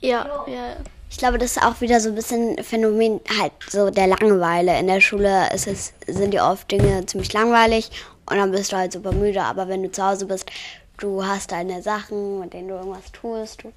Ja, 0.00 0.44
ja. 0.46 0.76
Ich 1.10 1.16
glaube, 1.16 1.38
das 1.38 1.52
ist 1.56 1.62
auch 1.62 1.80
wieder 1.80 2.00
so 2.00 2.10
ein 2.10 2.14
bisschen 2.14 2.62
Phänomen 2.62 3.20
halt 3.38 3.52
so 3.68 3.90
der 3.90 4.06
Langeweile. 4.06 4.78
In 4.78 4.86
der 4.86 5.00
Schule 5.00 5.52
ist 5.52 5.66
es, 5.66 5.92
sind 6.06 6.32
die 6.32 6.40
oft 6.40 6.70
Dinge 6.70 7.04
ziemlich 7.06 7.32
langweilig 7.32 7.90
und 8.26 8.36
dann 8.36 8.50
bist 8.50 8.72
du 8.72 8.76
halt 8.76 8.92
super 8.92 9.12
müde. 9.12 9.42
Aber 9.42 9.68
wenn 9.68 9.82
du 9.82 9.90
zu 9.90 10.04
Hause 10.04 10.26
bist, 10.26 10.50
du 10.98 11.24
hast 11.24 11.52
deine 11.52 11.82
Sachen, 11.82 12.40
mit 12.40 12.52
denen 12.52 12.68
du 12.68 12.74
irgendwas 12.74 13.10
tust. 13.12 13.64
Du, 13.64 13.72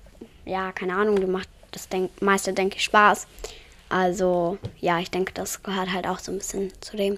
ja, 0.45 0.71
keine 0.71 0.95
Ahnung, 0.95 1.19
du 1.19 1.27
machst 1.27 1.50
das 1.71 1.88
denk, 1.88 2.21
meiste, 2.21 2.53
denke 2.53 2.77
ich, 2.77 2.83
Spaß. 2.83 3.27
Also, 3.89 4.57
ja, 4.79 5.00
ich 5.00 5.11
denke, 5.11 5.33
das 5.33 5.63
gehört 5.63 5.91
halt 5.91 6.07
auch 6.07 6.19
so 6.19 6.31
ein 6.31 6.38
bisschen 6.38 6.71
zu 6.81 6.95
dem, 6.95 7.17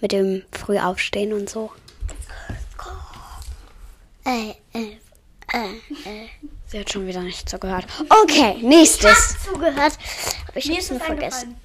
mit 0.00 0.12
dem 0.12 0.42
Frühaufstehen 0.52 1.32
und 1.32 1.48
so. 1.48 1.70
Äh, 4.24 4.50
äh, 4.50 4.82
äh, 4.82 4.96
äh. 5.52 6.26
Sie 6.66 6.80
hat 6.80 6.90
schon 6.90 7.06
wieder 7.06 7.20
nicht 7.20 7.48
so 7.48 7.58
gehört. 7.58 7.86
Okay, 8.08 8.56
nächstes. 8.60 9.36
Zugehört. 9.44 9.98
Hab 10.48 10.56
ich 10.56 10.64
jetzt 10.64 10.90
nur 10.90 11.00
vergessen. 11.00 11.56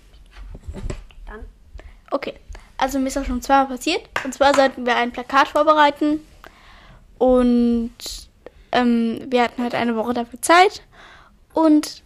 Okay, 2.12 2.36
also 2.78 3.00
mir 3.00 3.08
ist 3.08 3.18
auch 3.18 3.26
schon 3.26 3.42
zweimal 3.42 3.78
passiert. 3.78 4.08
Und 4.24 4.34
zwar 4.34 4.54
sollten 4.54 4.86
wir 4.86 4.96
ein 4.96 5.12
Plakat 5.12 5.48
vorbereiten. 5.48 6.20
Und 7.18 7.92
ähm, 8.72 9.22
wir 9.28 9.44
hatten 9.44 9.64
halt 9.64 9.76
eine 9.76 9.96
Woche 9.96 10.14
dafür 10.14 10.42
Zeit. 10.42 10.84
Und 11.54 12.04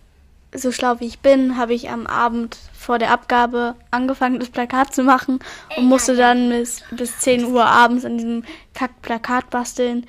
so 0.54 0.72
schlau 0.72 1.00
wie 1.00 1.08
ich 1.08 1.20
bin, 1.20 1.58
habe 1.58 1.74
ich 1.74 1.90
am 1.90 2.08
Abend 2.08 2.58
vor 2.74 3.00
der 3.00 3.12
Abgabe 3.12 3.76
angefangen, 3.92 4.40
das 4.40 4.50
Plakat 4.50 4.94
zu 4.94 5.04
machen 5.04 5.40
und 5.76 5.86
musste 5.86 6.16
dann 6.16 6.50
bis, 6.50 6.84
bis 6.92 7.20
10 7.20 7.46
Uhr 7.46 7.66
abends 7.66 8.06
an 8.06 8.18
diesem 8.18 8.44
Kack-Plakat 8.74 9.50
basteln. 9.50 10.06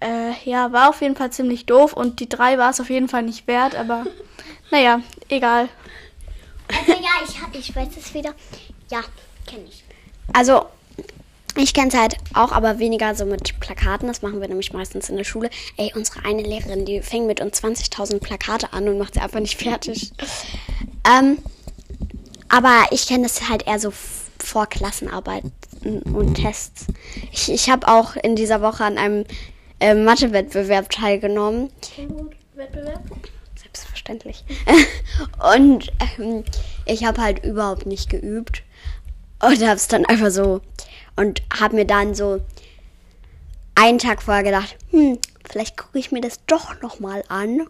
Äh, 0.00 0.32
ja, 0.44 0.72
war 0.72 0.90
auf 0.90 1.00
jeden 1.00 1.16
Fall 1.16 1.30
ziemlich 1.32 1.66
doof 1.66 1.92
und 1.92 2.20
die 2.20 2.28
drei 2.28 2.56
war 2.58 2.70
es 2.70 2.80
auf 2.80 2.88
jeden 2.90 3.08
Fall 3.08 3.22
nicht 3.22 3.46
wert, 3.46 3.74
aber 3.74 4.06
naja, 4.70 5.00
egal. 5.28 5.68
Also 6.68 6.92
ja, 6.92 7.10
ich, 7.26 7.40
hab- 7.42 7.54
ich 7.54 7.74
weiß 7.74 7.88
es 7.96 8.14
wieder. 8.14 8.34
Ja, 8.90 9.00
kenne 9.46 9.64
ich. 9.68 9.82
Also, 10.32 10.66
Ich 11.56 11.74
kenne 11.74 11.88
es 11.88 11.94
halt 11.96 12.16
auch, 12.34 12.52
aber 12.52 12.78
weniger 12.78 13.14
so 13.16 13.24
mit 13.24 13.58
Plakaten. 13.58 14.06
Das 14.06 14.22
machen 14.22 14.40
wir 14.40 14.46
nämlich 14.46 14.72
meistens 14.72 15.08
in 15.08 15.16
der 15.16 15.24
Schule. 15.24 15.50
Ey, 15.76 15.90
unsere 15.96 16.24
eine 16.24 16.42
Lehrerin, 16.42 16.84
die 16.84 17.00
fängt 17.02 17.26
mit 17.26 17.40
uns 17.40 17.60
20.000 17.62 18.20
Plakate 18.20 18.72
an 18.72 18.86
und 18.88 18.98
macht 18.98 19.14
sie 19.14 19.20
einfach 19.20 19.40
nicht 19.40 19.58
fertig. 19.60 20.12
Ähm, 21.10 21.38
aber 22.48 22.84
ich 22.92 23.08
kenne 23.08 23.24
das 23.24 23.48
halt 23.48 23.66
eher 23.66 23.78
so 23.80 23.92
vor 24.38 24.66
Klassenarbeiten 24.66 25.50
und 26.14 26.34
Tests. 26.34 26.86
Ich, 27.32 27.50
ich 27.50 27.70
habe 27.70 27.88
auch 27.88 28.14
in 28.16 28.36
dieser 28.36 28.60
Woche 28.62 28.84
an 28.84 28.96
einem 28.98 29.24
äh, 29.80 29.94
Mathe-Wettbewerb 29.94 30.90
teilgenommen. 30.90 31.70
Wettbewerb? 32.54 33.02
Selbstverständlich. 33.54 34.44
und 35.54 35.92
ähm, 36.18 36.44
ich 36.84 37.04
habe 37.04 37.20
halt 37.20 37.44
überhaupt 37.44 37.86
nicht 37.86 38.10
geübt. 38.10 38.62
Und 39.40 39.60
habe 39.60 39.76
es 39.76 39.88
dann 39.88 40.04
einfach 40.04 40.30
so. 40.30 40.60
Und 41.16 41.42
habe 41.58 41.76
mir 41.76 41.84
dann 41.84 42.14
so 42.14 42.40
einen 43.74 43.98
Tag 43.98 44.22
vorher 44.22 44.42
gedacht, 44.42 44.76
hm, 44.90 45.18
vielleicht 45.48 45.76
gucke 45.76 45.98
ich 45.98 46.10
mir 46.10 46.20
das 46.20 46.44
doch 46.46 46.80
nochmal 46.82 47.22
an. 47.28 47.68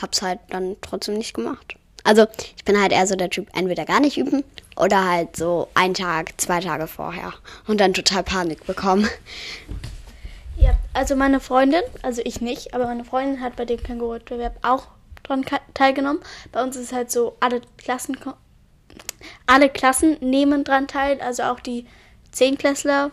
Hab's 0.00 0.22
halt 0.22 0.40
dann 0.48 0.76
trotzdem 0.80 1.18
nicht 1.18 1.34
gemacht. 1.34 1.76
Also 2.04 2.26
ich 2.56 2.64
bin 2.64 2.80
halt 2.80 2.92
eher 2.92 3.06
so 3.06 3.14
der 3.14 3.28
Typ, 3.28 3.48
entweder 3.54 3.84
gar 3.84 4.00
nicht 4.00 4.16
üben 4.16 4.42
oder 4.76 5.06
halt 5.06 5.36
so 5.36 5.68
einen 5.74 5.94
Tag, 5.94 6.40
zwei 6.40 6.60
Tage 6.60 6.86
vorher. 6.86 7.34
Und 7.66 7.80
dann 7.80 7.92
total 7.92 8.22
Panik 8.22 8.66
bekommen. 8.66 9.06
Ja, 10.60 10.76
also 10.92 11.16
meine 11.16 11.40
Freundin, 11.40 11.82
also 12.02 12.20
ich 12.24 12.42
nicht, 12.42 12.74
aber 12.74 12.84
meine 12.84 13.04
Freundin 13.04 13.40
hat 13.40 13.56
bei 13.56 13.64
dem 13.64 13.82
Känguru-Wettbewerb 13.82 14.58
auch 14.60 14.88
dran 15.22 15.44
teilgenommen. 15.72 16.20
Bei 16.52 16.62
uns 16.62 16.76
ist 16.76 16.92
halt 16.92 17.10
so, 17.10 17.36
alle 17.40 17.62
Klassen, 17.78 18.18
alle 19.46 19.70
Klassen 19.70 20.18
nehmen 20.20 20.64
dran 20.64 20.86
teil, 20.86 21.18
also 21.22 21.44
auch 21.44 21.60
die 21.60 21.86
Zehnklässler 22.30 23.10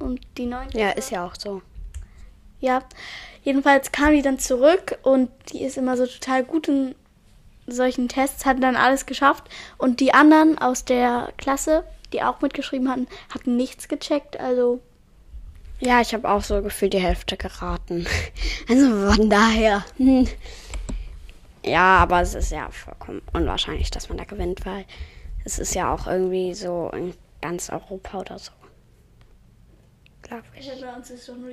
und 0.00 0.20
die 0.36 0.46
Neun. 0.46 0.68
Ja, 0.72 0.90
ist 0.90 1.10
ja 1.10 1.24
auch 1.24 1.36
so. 1.38 1.62
Ja, 2.58 2.82
jedenfalls 3.44 3.92
kam 3.92 4.12
die 4.12 4.22
dann 4.22 4.40
zurück 4.40 4.98
und 5.02 5.30
die 5.52 5.62
ist 5.62 5.78
immer 5.78 5.96
so 5.96 6.06
total 6.06 6.42
gut 6.42 6.66
in 6.66 6.96
solchen 7.68 8.08
Tests, 8.08 8.44
hat 8.44 8.60
dann 8.60 8.74
alles 8.74 9.06
geschafft. 9.06 9.44
Und 9.78 10.00
die 10.00 10.12
anderen 10.12 10.58
aus 10.58 10.84
der 10.84 11.32
Klasse, 11.36 11.84
die 12.12 12.22
auch 12.22 12.40
mitgeschrieben 12.40 12.90
hatten, 12.90 13.06
hatten 13.32 13.56
nichts 13.56 13.86
gecheckt. 13.86 14.40
Also 14.40 14.80
Ja, 15.80 16.00
ich 16.00 16.12
habe 16.12 16.28
auch 16.28 16.42
so 16.42 16.62
gefühlt 16.62 16.92
die 16.92 17.00
Hälfte 17.00 17.36
geraten. 17.36 18.06
Also 18.68 19.12
von 19.12 19.28
daher. 19.28 19.84
Hm. 19.96 20.28
Ja, 21.64 21.96
aber 21.96 22.20
es 22.20 22.34
ist 22.34 22.52
ja 22.52 22.70
vollkommen 22.70 23.20
unwahrscheinlich, 23.32 23.90
dass 23.90 24.08
man 24.08 24.18
da 24.18 24.24
gewinnt, 24.24 24.64
weil 24.64 24.84
es 25.44 25.58
ist 25.58 25.74
ja 25.74 25.92
auch 25.92 26.06
irgendwie 26.06 26.54
so 26.54 26.88
in 26.94 27.14
ganz 27.40 27.68
Europa 27.68 28.20
oder 28.20 28.38
so. 28.38 28.52
Glaube 30.22 30.44
ich. 30.56 30.70
bei 30.80 30.94
uns 30.94 31.10
ist 31.10 31.28
doch 31.28 31.36
nur 31.36 31.50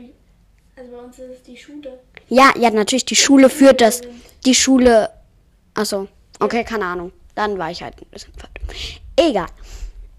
also 0.77 0.91
bei 0.91 0.97
uns 0.99 1.17
ist 1.17 1.31
es 1.31 1.43
die 1.43 1.57
Schule. 1.57 1.99
Ja, 2.29 2.53
ja, 2.55 2.69
natürlich, 2.69 3.05
die 3.05 3.15
Schule 3.15 3.49
führt 3.49 3.81
das. 3.81 4.01
Die 4.45 4.53
Schule. 4.53 5.09
Achso, 5.73 6.07
okay, 6.39 6.63
keine 6.63 6.85
Ahnung. 6.85 7.11
Dann 7.33 7.57
war 7.57 7.71
ich 7.71 7.81
halt 7.81 7.99
ein 7.99 8.09
bisschen 8.11 8.33
fett. 8.33 8.49
Egal. 9.15 9.47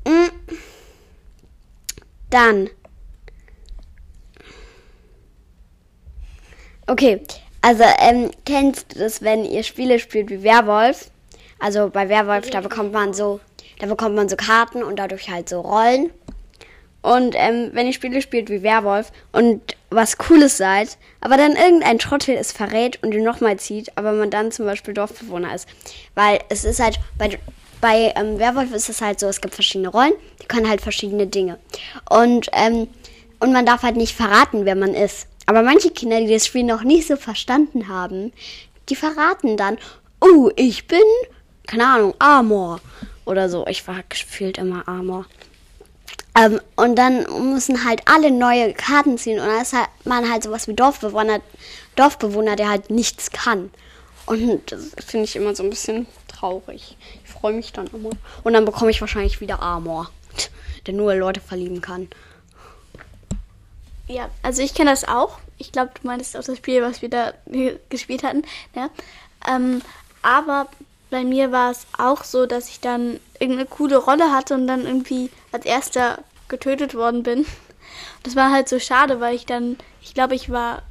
Mm. 0.04 0.30
Dann. 2.30 2.70
Okay, 6.88 7.20
also 7.60 7.84
ähm, 7.98 8.30
kennst 8.46 8.94
du 8.94 9.00
das, 9.00 9.20
wenn 9.20 9.44
ihr 9.44 9.62
Spiele 9.62 9.98
spielt 9.98 10.30
wie 10.30 10.42
Werwolf? 10.42 11.10
Also 11.58 11.90
bei 11.90 12.08
Werwolf, 12.08 12.48
da 12.48 12.62
bekommt 12.62 12.94
man 12.94 13.12
so, 13.12 13.40
da 13.78 13.86
bekommt 13.86 14.16
man 14.16 14.30
so 14.30 14.36
Karten 14.36 14.82
und 14.82 14.98
dadurch 14.98 15.28
halt 15.28 15.50
so 15.50 15.60
Rollen. 15.60 16.10
Und 17.02 17.34
ähm, 17.36 17.70
wenn 17.74 17.86
ihr 17.86 17.92
Spiele 17.92 18.22
spielt 18.22 18.48
wie 18.48 18.62
Werwolf 18.62 19.12
und 19.32 19.76
was 19.90 20.16
Cooles 20.16 20.56
seid, 20.56 20.96
aber 21.20 21.36
dann 21.36 21.56
irgendein 21.56 21.98
Trottel 21.98 22.34
es 22.36 22.52
verrät 22.52 23.02
und 23.02 23.12
ihn 23.12 23.22
nochmal 23.22 23.58
zieht, 23.58 23.96
aber 23.96 24.12
man 24.12 24.30
dann 24.30 24.50
zum 24.50 24.64
Beispiel 24.64 24.94
Dorfbewohner 24.94 25.54
ist. 25.54 25.68
Weil 26.14 26.40
es 26.48 26.64
ist 26.64 26.80
halt, 26.80 26.98
bei, 27.18 27.38
bei 27.82 28.14
ähm, 28.16 28.38
Werwolf 28.38 28.72
ist 28.72 28.88
es 28.88 29.02
halt 29.02 29.20
so, 29.20 29.26
es 29.26 29.42
gibt 29.42 29.54
verschiedene 29.54 29.90
Rollen, 29.90 30.14
die 30.42 30.46
können 30.46 30.70
halt 30.70 30.80
verschiedene 30.80 31.26
Dinge. 31.26 31.58
Und, 32.08 32.48
ähm, 32.52 32.88
und 33.40 33.52
man 33.52 33.66
darf 33.66 33.82
halt 33.82 33.96
nicht 33.96 34.16
verraten, 34.16 34.64
wer 34.64 34.74
man 34.74 34.94
ist. 34.94 35.27
Aber 35.48 35.62
manche 35.62 35.88
Kinder, 35.88 36.20
die 36.20 36.30
das 36.30 36.46
Spiel 36.46 36.62
noch 36.62 36.82
nicht 36.82 37.08
so 37.08 37.16
verstanden 37.16 37.88
haben, 37.88 38.34
die 38.90 38.94
verraten 38.94 39.56
dann, 39.56 39.78
oh, 40.20 40.50
ich 40.56 40.86
bin, 40.86 41.00
keine 41.66 41.86
Ahnung, 41.86 42.14
Amor. 42.18 42.82
Oder 43.24 43.48
so. 43.48 43.66
Ich 43.66 43.88
war 43.88 44.02
gefühlt 44.10 44.58
immer 44.58 44.86
Amor. 44.86 45.24
Ähm, 46.38 46.60
und 46.76 46.96
dann 46.96 47.24
müssen 47.50 47.86
halt 47.86 48.02
alle 48.04 48.30
neue 48.30 48.74
Karten 48.74 49.16
ziehen. 49.16 49.40
Und 49.40 49.46
dann 49.46 49.62
ist 49.62 49.72
halt 49.72 49.88
man 50.04 50.30
halt 50.30 50.42
sowas 50.42 50.68
wie 50.68 50.74
Dorfbewohner, 50.74 51.40
Dorfbewohner, 51.96 52.54
der 52.54 52.68
halt 52.68 52.90
nichts 52.90 53.30
kann. 53.30 53.70
Und 54.26 54.70
das 54.70 54.90
finde 55.06 55.24
ich 55.24 55.34
immer 55.34 55.56
so 55.56 55.62
ein 55.62 55.70
bisschen 55.70 56.06
traurig. 56.26 56.98
Ich 57.24 57.30
freue 57.30 57.54
mich 57.54 57.72
dann 57.72 57.86
immer. 57.86 58.10
Und 58.44 58.52
dann 58.52 58.66
bekomme 58.66 58.90
ich 58.90 59.00
wahrscheinlich 59.00 59.40
wieder 59.40 59.62
Amor, 59.62 60.10
der 60.86 60.92
nur 60.92 61.14
Leute 61.14 61.40
verlieben 61.40 61.80
kann. 61.80 62.10
Ja, 64.08 64.28
also 64.42 64.62
ich 64.62 64.74
kenne 64.74 64.90
das 64.90 65.06
auch. 65.06 65.38
Ich 65.58 65.70
glaube, 65.72 65.90
du 66.00 66.06
meintest 66.06 66.36
auch 66.36 66.42
das 66.44 66.56
Spiel, 66.58 66.82
was 66.82 67.02
wir 67.02 67.10
da 67.10 67.32
ge- 67.46 67.78
gespielt 67.90 68.22
hatten. 68.22 68.42
Ne? 68.74 68.90
Ähm, 69.48 69.82
aber 70.22 70.66
bei 71.10 71.24
mir 71.24 71.52
war 71.52 71.70
es 71.70 71.86
auch 71.96 72.24
so, 72.24 72.46
dass 72.46 72.68
ich 72.68 72.80
dann 72.80 73.20
irgendeine 73.38 73.66
coole 73.68 73.96
Rolle 73.98 74.32
hatte 74.32 74.54
und 74.54 74.66
dann 74.66 74.84
irgendwie 74.86 75.30
als 75.52 75.64
erster 75.64 76.18
getötet 76.48 76.94
worden 76.94 77.22
bin. 77.22 77.46
Das 78.22 78.36
war 78.36 78.50
halt 78.52 78.68
so 78.68 78.78
schade, 78.78 79.20
weil 79.20 79.34
ich 79.34 79.46
dann, 79.46 79.78
ich 80.02 80.12
glaube, 80.12 80.34
ich 80.34 80.50
war 80.50 80.82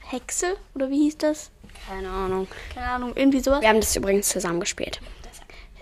Hexe 0.00 0.56
oder 0.74 0.90
wie 0.90 0.98
hieß 1.04 1.16
das? 1.18 1.50
Keine 1.88 2.10
Ahnung. 2.10 2.46
Keine 2.74 2.88
Ahnung, 2.88 3.12
irgendwie 3.14 3.40
sowas. 3.40 3.62
Wir 3.62 3.68
haben 3.68 3.80
das 3.80 3.96
übrigens 3.96 4.28
zusammen 4.28 4.60
gespielt. 4.60 5.00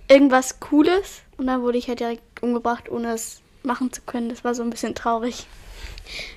Irgendwas 0.07 0.61
Cooles 0.61 1.23
und 1.39 1.47
dann 1.49 1.63
wurde 1.63 1.79
ich 1.79 1.89
halt 1.89 2.01
direkt 2.01 2.43
umgebracht, 2.43 2.89
ohne 2.89 3.13
es 3.15 3.41
machen 3.63 3.93
zu 3.93 4.01
können. 4.03 4.29
Das 4.29 4.45
war 4.45 4.55
so 4.55 4.63
ein 4.63 4.71
bisschen 4.71 4.95
traurig. 4.95 5.47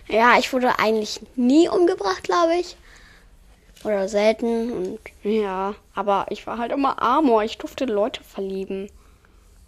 Ja, 0.08 0.38
ich 0.38 0.52
wurde 0.54 0.80
eigentlich 0.80 1.22
nie 1.36 1.70
umgebracht, 1.70 2.24
glaube 2.24 2.56
ich. 2.60 2.76
Oder 3.84 4.08
selten. 4.08 4.72
Und 4.72 5.00
ja, 5.24 5.76
aber 5.96 6.26
ich 6.30 6.46
war 6.46 6.58
halt 6.58 6.72
immer 6.72 7.02
Amor. 7.02 7.44
Ich 7.44 7.58
durfte 7.58 7.86
Leute 7.86 8.24
verlieben. 8.24 8.90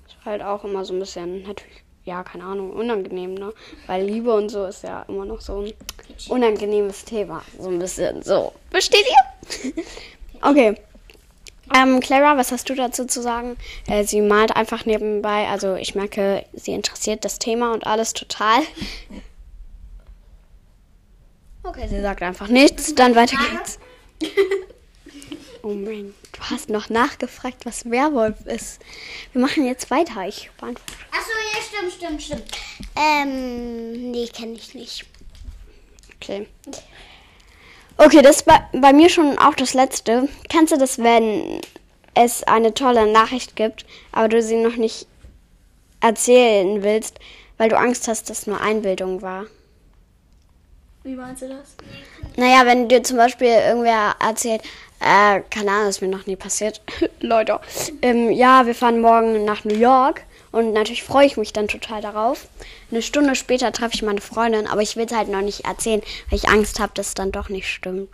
Das 0.05 0.15
war 0.24 0.33
halt 0.33 0.43
auch 0.43 0.63
immer 0.63 0.86
so 0.86 0.93
ein 0.93 1.00
bisschen, 1.00 1.43
natürlich, 1.43 1.83
ja, 2.05 2.24
keine 2.24 2.43
Ahnung, 2.43 2.72
unangenehm, 2.72 3.33
ne? 3.33 3.53
Weil 3.88 4.05
Liebe 4.05 4.33
und 4.33 4.50
so 4.50 4.65
ist 4.65 4.83
ja 4.83 5.03
immer 5.07 5.25
noch 5.25 5.41
so 5.41 5.62
ein 5.62 5.74
unangenehmes 6.29 7.05
Thema. 7.05 7.43
So 7.57 7.69
ein 7.69 7.79
bisschen 7.79 8.22
so. 8.24 8.53
Versteht 8.69 9.05
ihr? 9.05 9.74
okay. 10.41 10.75
Ähm, 11.74 12.01
Clara, 12.01 12.38
was 12.38 12.51
hast 12.51 12.69
du 12.69 12.75
dazu 12.75 13.05
zu 13.05 13.22
sagen? 13.22 13.55
Äh, 13.88 14.03
sie 14.03 14.22
malt 14.22 14.55
einfach 14.55 14.86
nebenbei. 14.86 15.48
Also 15.48 15.75
ich 15.75 15.95
merke, 15.95 16.45
sie 16.53 16.74
interessiert 16.74 17.25
das 17.25 17.39
Thema 17.39 17.74
und 17.74 17.88
alles 17.88 18.13
total. 18.13 18.62
Okay, 21.63 21.88
sie 21.88 22.01
sagt 22.01 22.22
einfach 22.22 22.48
nichts, 22.48 22.93
dann 22.93 23.15
weiter 23.15 23.38
geht's. 23.38 23.79
Oh 25.65 25.70
Mann, 25.70 26.13
du 26.34 26.39
hast 26.41 26.70
noch 26.70 26.89
nachgefragt, 26.89 27.65
was 27.65 27.89
Werwolf 27.89 28.46
ist. 28.48 28.82
Wir 29.32 29.39
machen 29.39 29.65
jetzt 29.65 29.89
weiter. 29.89 30.27
Ich 30.27 30.51
beantworte. 30.60 30.93
Achso, 31.10 31.32
ja, 31.53 31.62
stimmt, 31.62 31.93
stimmt, 31.93 32.22
stimmt. 32.22 32.43
Ähm, 32.98 34.12
nee, 34.12 34.27
kenne 34.27 34.51
ich 34.55 34.75
nicht. 34.75 35.05
Okay. 36.15 36.48
Okay, 37.96 38.22
das 38.22 38.38
ist 38.38 38.46
bei, 38.46 38.60
bei 38.74 38.91
mir 38.91 39.08
schon 39.08 39.38
auch 39.38 39.53
das 39.53 39.74
letzte. 39.74 40.27
Kennst 40.50 40.74
du 40.74 40.77
das, 40.77 40.98
wenn 41.00 41.62
es 42.13 42.43
eine 42.43 42.74
tolle 42.74 43.10
Nachricht 43.10 43.55
gibt, 43.55 43.86
aber 44.12 44.27
du 44.27 44.41
sie 44.41 44.58
noch 44.58 44.75
nicht 44.75 45.08
erzählen 46.01 46.84
willst, 46.84 47.20
weil 47.58 47.70
du 47.70 47.77
Angst 47.77 48.10
hast, 48.10 48.29
dass 48.29 48.48
nur 48.48 48.60
Einbildung 48.60 49.22
war? 49.22 49.46
Wie 51.03 51.15
meinst 51.15 51.41
du 51.41 51.50
das? 51.50 51.75
Naja, 52.38 52.65
wenn 52.65 52.88
dir 52.88 53.03
zum 53.03 53.17
Beispiel 53.17 53.48
irgendwer 53.48 54.15
erzählt, 54.19 54.62
äh, 55.01 55.41
keine 55.50 55.72
Ahnung, 55.72 55.89
ist 55.89 56.01
mir 56.01 56.07
noch 56.07 56.27
nie 56.27 56.38
passiert, 56.38 56.81
Leute, 57.19 57.60
ähm, 58.01 58.31
ja, 58.31 58.65
wir 58.65 58.74
fahren 58.74 59.01
morgen 59.01 59.43
nach 59.43 59.65
New 59.65 59.75
York 59.75 60.24
und 60.53 60.72
natürlich 60.72 61.03
freue 61.03 61.25
ich 61.25 61.36
mich 61.36 61.51
dann 61.51 61.67
total 61.67 62.01
darauf. 62.01 62.48
Eine 62.89 63.01
Stunde 63.01 63.36
später 63.36 63.74
treffe 63.74 63.95
ich 63.95 64.01
meine 64.01 64.22
Freundin, 64.22 64.65
aber 64.65 64.81
ich 64.81 64.95
will 64.95 65.05
es 65.05 65.13
halt 65.13 65.27
noch 65.27 65.41
nicht 65.41 65.65
erzählen, 65.65 66.01
weil 66.29 66.39
ich 66.39 66.48
Angst 66.48 66.79
habe, 66.79 66.93
dass 66.95 67.10
es 67.10 67.13
dann 67.15 67.33
doch 67.33 67.50
nicht 67.50 67.67
stimmt. 67.67 68.10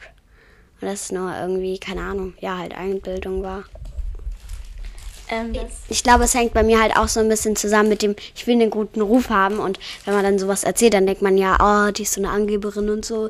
Und 0.81 0.87
das 0.87 1.01
ist 1.01 1.11
nur 1.11 1.31
irgendwie, 1.37 1.77
keine 1.77 2.01
Ahnung, 2.01 2.33
ja, 2.39 2.57
halt 2.57 2.73
Einbildung 2.75 3.43
war. 3.43 3.65
Ähm, 5.29 5.53
Ich 5.89 6.03
glaube, 6.03 6.23
es 6.23 6.33
hängt 6.33 6.53
bei 6.53 6.63
mir 6.63 6.81
halt 6.81 6.95
auch 6.97 7.07
so 7.07 7.19
ein 7.19 7.29
bisschen 7.29 7.55
zusammen 7.55 7.89
mit 7.89 8.01
dem, 8.01 8.15
ich 8.35 8.47
will 8.47 8.55
einen 8.55 8.69
guten 8.71 9.01
Ruf 9.01 9.29
haben 9.29 9.59
und 9.59 9.79
wenn 10.05 10.13
man 10.15 10.23
dann 10.23 10.39
sowas 10.39 10.63
erzählt, 10.63 10.93
dann 10.93 11.05
denkt 11.05 11.21
man 11.21 11.37
ja, 11.37 11.57
oh, 11.87 11.91
die 11.91 12.03
ist 12.03 12.13
so 12.13 12.21
eine 12.21 12.29
Angeberin 12.31 12.89
und 12.89 13.05
so. 13.05 13.29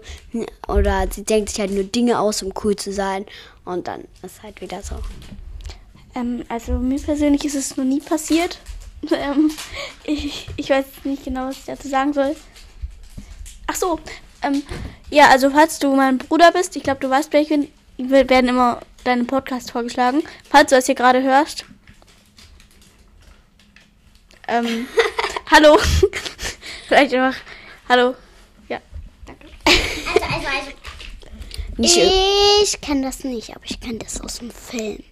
Oder 0.67 1.07
sie 1.11 1.23
denkt 1.23 1.49
sich 1.49 1.59
halt 1.59 1.71
nur 1.71 1.83
Dinge 1.83 2.19
aus, 2.19 2.41
um 2.41 2.53
cool 2.63 2.75
zu 2.75 2.93
sein. 2.93 3.25
Und 3.65 3.87
dann 3.87 4.05
ist 4.23 4.41
halt 4.43 4.61
wieder 4.61 4.81
so. 4.81 4.95
Ähm, 6.15 6.43
also 6.49 6.73
mir 6.73 6.99
persönlich 6.99 7.43
ist 7.45 7.55
es 7.55 7.75
noch 7.77 7.85
nie 7.85 7.99
passiert. 8.01 8.59
Ähm, 9.13 9.49
ich, 10.03 10.47
ich 10.57 10.69
weiß 10.69 10.83
nicht 11.05 11.23
genau, 11.23 11.47
was 11.47 11.59
ich 11.59 11.65
dazu 11.65 11.87
sagen 11.87 12.11
soll. 12.11 12.35
Ach 13.67 13.75
so. 13.75 13.97
Ähm, 14.41 14.61
ja, 15.09 15.29
also 15.29 15.49
falls 15.51 15.79
du 15.79 15.95
mein 15.95 16.17
Bruder 16.17 16.51
bist, 16.51 16.75
ich 16.75 16.83
glaube, 16.83 16.99
du 16.99 17.09
weißt, 17.09 17.31
wer 17.31 17.39
ich 17.39 17.47
bin, 17.47 17.69
wir- 17.97 18.29
werden 18.29 18.49
immer 18.49 18.81
deine 19.05 19.23
Podcasts 19.23 19.71
vorgeschlagen. 19.71 20.21
Falls 20.49 20.69
du 20.71 20.75
das 20.75 20.87
hier 20.87 20.95
gerade 20.95 21.21
hörst. 21.23 21.63
Ähm, 24.49 24.87
hallo. 25.51 25.77
Vielleicht 26.87 27.13
einfach. 27.13 27.39
Hallo. 27.87 28.15
Ja. 28.67 28.79
Also, 29.65 30.25
also, 30.25 30.47
also. 30.47 30.71
Nicht 31.77 31.97
Ich 32.63 32.81
kenne 32.81 33.03
das 33.03 33.23
nicht, 33.23 33.51
aber 33.55 33.63
ich 33.63 33.79
kenne 33.79 33.99
das 33.99 34.19
aus 34.19 34.39
dem 34.39 34.51
Film. 34.51 35.03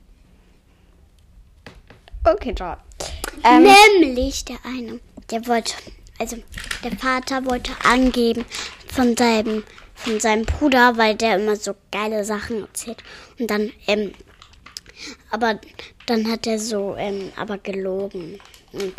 Okay, 2.24 2.54
toll. 2.54 2.76
Ähm, 3.44 3.68
Nämlich 4.02 4.44
der 4.44 4.58
eine, 4.66 5.00
der 5.30 5.48
wollte, 5.48 5.74
also 6.20 6.38
der 6.84 6.98
Vater 6.98 7.46
wollte 7.46 7.72
angeben 7.84 8.44
von 8.88 9.16
seinem, 9.16 9.64
von 9.96 10.20
seinem 10.20 10.46
Bruder, 10.46 10.98
weil 10.98 11.16
der 11.16 11.36
immer 11.38 11.56
so 11.56 11.76
geile 11.92 12.26
Sachen 12.26 12.62
erzählt. 12.62 13.04
Und 13.40 13.50
dann, 13.50 13.72
ähm, 13.86 14.14
aber 15.30 15.60
dann 16.08 16.30
hat 16.30 16.48
er 16.48 16.60
so, 16.60 16.96
ähm, 16.98 17.32
aber 17.38 17.58
gelogen. 17.60 18.40
Und, 18.74 18.94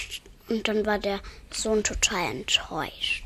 und 0.49 0.67
dann 0.69 0.87
war 0.87 0.99
der 0.99 1.21
Sohn 1.51 1.83
total 1.85 2.31
enttäuscht. 2.31 3.25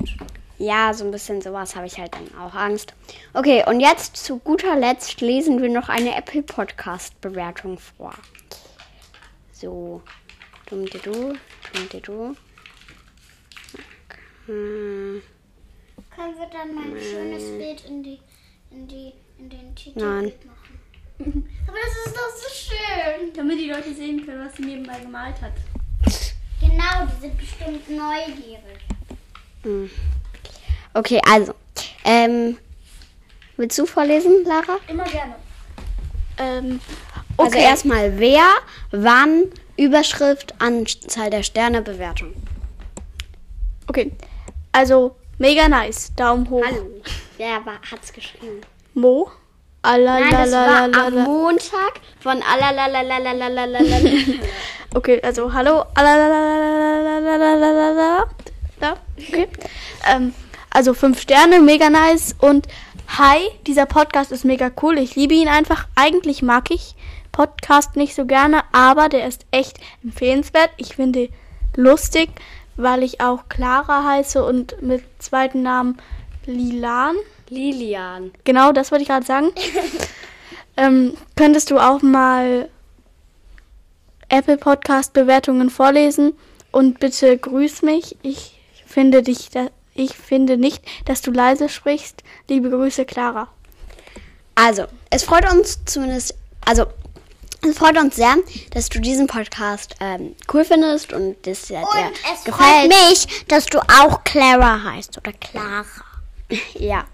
Ja, 0.59 0.93
so 0.93 1.03
ein 1.03 1.11
bisschen 1.11 1.41
sowas 1.41 1.75
habe 1.75 1.87
ich 1.87 1.97
halt 1.97 2.13
dann 2.13 2.33
auch 2.39 2.53
Angst. 2.53 2.93
Okay, 3.33 3.63
und 3.67 3.79
jetzt 3.79 4.17
zu 4.17 4.37
guter 4.39 4.75
Letzt 4.75 5.19
lesen 5.19 5.61
wir 5.61 5.69
noch 5.69 5.89
eine 5.89 6.15
Apple 6.15 6.43
Podcast 6.43 7.19
Bewertung 7.21 7.79
vor. 7.79 8.13
So, 9.51 10.01
dumm 10.69 10.85
du, 10.85 10.99
dumm 11.01 12.01
du. 12.01 12.35
Hm, 14.45 15.21
Können 16.15 16.37
wir 16.37 16.47
dann 16.51 16.75
mein 16.75 17.01
schönes 17.01 17.43
Bild 17.57 17.85
in 17.85 18.03
die, 18.03 18.19
in 18.71 18.87
die, 18.87 19.13
in 19.39 19.49
den 19.49 19.75
Titel 19.75 19.99
Nein. 19.99 20.33
machen? 20.45 20.79
Aber 21.67 21.77
das 21.77 22.05
ist 22.05 22.15
doch 22.15 22.29
so 22.35 22.49
schön. 22.53 23.33
Damit 23.33 23.59
die 23.59 23.69
Leute 23.69 23.93
sehen 23.93 24.25
können, 24.25 24.45
was 24.45 24.55
sie 24.55 24.63
nebenbei 24.63 24.99
gemalt 24.99 25.39
hat. 25.41 25.53
Wow, 26.93 27.07
die 27.07 27.21
sind 27.21 27.37
bestimmt 27.37 27.89
neugierig. 27.89 28.79
Hm. 29.63 29.89
Okay, 30.93 31.21
also. 31.29 31.53
Ähm, 32.03 32.57
willst 33.57 33.77
du 33.79 33.85
vorlesen, 33.85 34.43
Lara? 34.45 34.77
Immer 34.87 35.05
gerne. 35.05 35.35
Ähm, 36.37 36.79
also 37.37 37.49
okay. 37.49 37.55
Also 37.57 37.57
erstmal 37.57 38.19
wer, 38.19 38.47
wann, 38.91 39.45
Überschrift, 39.77 40.53
Anzahl 40.59 41.29
der 41.29 41.43
Sterne, 41.43 41.81
Bewertung. 41.81 42.33
Okay. 43.87 44.11
Also 44.71 45.15
mega 45.37 45.67
nice. 45.67 46.11
Daumen 46.15 46.49
hoch. 46.49 46.63
Hallo. 46.65 46.89
Wer 47.37 47.65
war, 47.65 47.79
hat's 47.89 48.11
geschrieben? 48.11 48.61
Mo. 48.93 49.31
Nein, 49.85 50.31
das 50.31 50.51
war 50.53 50.93
am 50.93 51.23
Montag 51.25 51.99
von 52.21 52.41
Okay, 54.95 55.19
also 55.23 55.51
hallo. 55.53 55.85
Da, 58.79 58.95
okay. 59.17 59.47
Ähm, 60.07 60.35
also 60.69 60.93
fünf 60.93 61.19
Sterne, 61.19 61.59
mega 61.61 61.89
nice. 61.89 62.35
Und 62.39 62.67
hi, 63.07 63.39
dieser 63.65 63.87
Podcast 63.87 64.31
ist 64.31 64.45
mega 64.45 64.69
cool. 64.83 64.99
Ich 64.99 65.15
liebe 65.15 65.33
ihn 65.33 65.47
einfach. 65.47 65.87
Eigentlich 65.95 66.43
mag 66.43 66.69
ich 66.69 66.93
Podcast 67.31 67.95
nicht 67.95 68.13
so 68.13 68.25
gerne, 68.25 68.61
aber 68.71 69.09
der 69.09 69.27
ist 69.27 69.47
echt 69.49 69.79
empfehlenswert. 70.03 70.69
Ich 70.77 70.95
finde 70.95 71.29
lustig, 71.75 72.29
weil 72.75 73.01
ich 73.01 73.19
auch 73.19 73.49
Clara 73.49 74.03
heiße 74.03 74.45
und 74.45 74.79
mit 74.83 75.03
zweiten 75.17 75.63
Namen 75.63 75.97
Lilan. 76.45 77.15
Lilian. 77.49 78.31
Genau, 78.43 78.71
das 78.71 78.91
wollte 78.91 79.01
ich 79.01 79.09
gerade 79.09 79.25
sagen. 79.25 79.47
ähm, 80.77 81.13
könntest 81.35 81.71
du 81.71 81.79
auch 81.79 82.03
mal 82.03 82.69
Apple 84.33 84.57
Podcast 84.57 85.13
Bewertungen 85.13 85.69
vorlesen 85.69 86.33
und 86.71 86.99
bitte 86.99 87.37
grüß 87.37 87.83
mich. 87.83 88.17
Ich 88.23 88.59
finde 88.83 89.21
dich, 89.21 89.51
da, 89.51 89.67
ich 89.93 90.15
finde 90.15 90.57
nicht, 90.57 90.83
dass 91.05 91.21
du 91.21 91.29
leise 91.29 91.69
sprichst. 91.69 92.23
Liebe 92.47 92.71
Grüße, 92.71 93.05
Clara. 93.05 93.47
Also, 94.55 94.85
es 95.11 95.21
freut 95.21 95.47
uns 95.51 95.85
zumindest, 95.85 96.33
also, 96.65 96.87
es 97.61 97.77
freut 97.77 97.95
uns 97.95 98.15
sehr, 98.15 98.35
dass 98.71 98.89
du 98.89 98.99
diesen 98.99 99.27
Podcast 99.27 99.97
ähm, 99.99 100.35
cool 100.51 100.65
findest 100.65 101.13
und 101.13 101.35
dass 101.45 101.69
er 101.69 101.81
dir 101.81 102.07
Und 102.07 102.13
es 102.23 102.55
freut 102.55 102.87
gefällt. 102.87 102.87
mich, 102.87 103.45
dass 103.49 103.67
du 103.67 103.77
auch 103.81 104.23
Clara 104.23 104.83
heißt 104.83 105.15
oder 105.19 105.31
Clara. 105.33 105.85
Ja. 106.73 107.05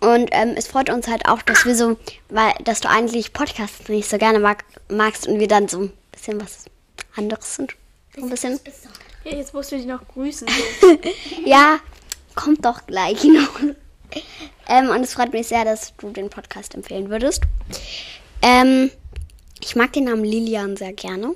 Und 0.00 0.28
ähm, 0.30 0.54
es 0.56 0.68
freut 0.68 0.88
uns 0.88 1.08
halt 1.08 1.26
auch, 1.28 1.42
dass 1.42 1.64
wir 1.64 1.74
so, 1.74 1.96
weil, 2.28 2.52
dass 2.62 2.80
du 2.80 2.88
eigentlich 2.88 3.32
Podcasts 3.32 3.88
nicht 3.88 4.08
so 4.08 4.18
gerne 4.18 4.38
mag, 4.38 4.64
magst 4.88 5.26
und 5.26 5.40
wir 5.40 5.48
dann 5.48 5.68
so 5.68 5.80
ein 5.80 5.92
bisschen 6.12 6.40
was 6.40 6.64
anderes 7.16 7.56
sind. 7.56 7.74
Ein 8.16 8.30
bisschen. 8.30 8.60
Ja, 9.24 9.36
jetzt 9.36 9.54
musst 9.54 9.72
du 9.72 9.76
dich 9.76 9.86
noch 9.86 10.06
grüßen. 10.08 10.48
Ja, 11.44 11.78
kommt 12.34 12.64
doch 12.64 12.86
gleich 12.86 13.22
noch. 13.24 13.60
Ähm, 14.68 14.90
und 14.90 15.02
es 15.02 15.14
freut 15.14 15.32
mich 15.32 15.48
sehr, 15.48 15.64
dass 15.64 15.94
du 15.96 16.10
den 16.10 16.30
Podcast 16.30 16.74
empfehlen 16.74 17.08
würdest. 17.10 17.42
Ähm, 18.42 18.90
ich 19.60 19.76
mag 19.76 19.92
den 19.92 20.04
Namen 20.04 20.24
Lilian 20.24 20.76
sehr 20.76 20.92
gerne. 20.92 21.34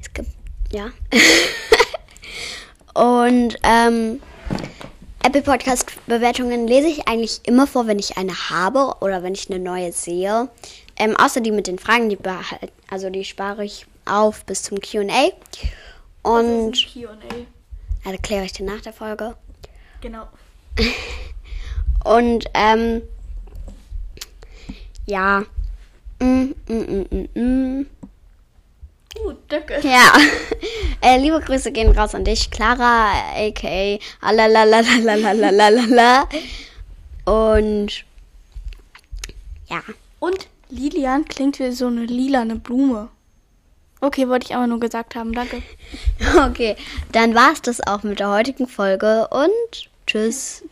Es 0.00 0.12
gibt, 0.12 0.30
ja. 0.72 0.90
und 2.94 3.56
ähm, 3.62 4.20
Apple 5.24 5.42
Podcast 5.42 5.86
Bewertungen 6.06 6.66
lese 6.66 6.88
ich 6.88 7.08
eigentlich 7.08 7.40
immer 7.44 7.66
vor, 7.66 7.86
wenn 7.86 7.98
ich 7.98 8.16
eine 8.16 8.50
habe 8.50 8.96
oder 9.00 9.22
wenn 9.22 9.34
ich 9.34 9.50
eine 9.50 9.58
neue 9.58 9.92
sehe. 9.92 10.48
Ähm, 10.96 11.16
außer 11.16 11.40
die 11.40 11.50
mit 11.50 11.66
den 11.66 11.78
Fragen, 11.78 12.08
die 12.08 12.16
behal- 12.16 12.70
also 12.90 13.10
die 13.10 13.24
spare 13.24 13.64
ich 13.64 13.86
auf 14.04 14.44
bis 14.44 14.62
zum 14.62 14.78
Q&A. 14.80 15.30
Und 16.22 16.72
Q&A. 16.92 17.10
also 18.04 18.04
erkläre 18.04 18.44
ich 18.44 18.52
dir 18.52 18.64
nach 18.64 18.80
der 18.80 18.92
Folge. 18.92 19.36
Genau. 20.00 20.28
Und 22.04 22.46
ähm, 22.54 23.02
ja. 25.06 25.44
Mm, 26.20 26.52
mm, 26.68 26.68
mm, 26.68 27.06
mm, 27.10 27.28
mm. 27.34 27.86
Gut, 29.14 29.36
danke. 29.48 29.80
Ja. 29.82 30.12
äh, 31.00 31.18
liebe 31.18 31.40
Grüße 31.40 31.72
gehen 31.72 31.90
raus 31.92 32.14
an 32.14 32.24
dich, 32.24 32.50
Clara, 32.50 33.12
aka 33.36 33.98
Alalalalalalalala. 34.20 36.28
Und 37.24 38.04
ja. 39.68 39.80
Und 40.18 40.48
Lilian 40.72 41.26
klingt 41.26 41.58
wie 41.58 41.70
so 41.72 41.86
eine 41.86 42.06
lilane 42.06 42.56
Blume. 42.56 43.08
Okay, 44.00 44.28
wollte 44.28 44.46
ich 44.46 44.56
aber 44.56 44.66
nur 44.66 44.80
gesagt 44.80 45.14
haben. 45.14 45.32
Danke. 45.32 45.62
Okay, 46.48 46.76
dann 47.12 47.34
war's 47.34 47.60
das 47.60 47.86
auch 47.86 48.02
mit 48.02 48.20
der 48.20 48.30
heutigen 48.30 48.66
Folge 48.66 49.28
und 49.28 49.90
tschüss. 50.06 50.64